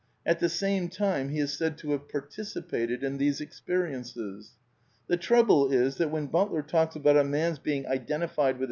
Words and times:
At 0.25 0.39
the 0.39 0.49
same 0.49 0.89
time 0.89 1.29
he 1.29 1.37
is 1.37 1.53
said 1.53 1.77
to 1.77 1.91
have" 1.91 2.09
participated 2.09 3.01
'^ 3.01 3.03
in 3.03 3.19
these 3.19 3.39
experiences. 3.39 4.53
The 5.05 5.15
trouble 5.17 5.71
is 5.71 5.97
that 5.97 6.09
when 6.09 6.25
Butler 6.25 6.63
talks 6.63 6.95
about 6.95 7.17
a 7.17 7.23
man's 7.23 7.59
being 7.59 7.85
identified 7.85 8.55
with 8.57 8.59